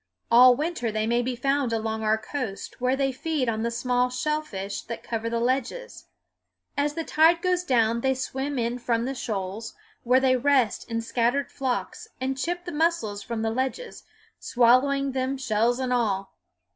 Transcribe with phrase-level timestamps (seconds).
[0.31, 4.09] All winter they may be found along our coasts, where they feed on the small
[4.09, 6.07] shellfish that cover the ledges.
[6.75, 11.01] As the tide goes down they swim in from the shoals, where they rest in
[11.01, 14.01] scattered flocks, and chip the mussels from the ledges,
[14.39, 16.33] swallowing them shells and all.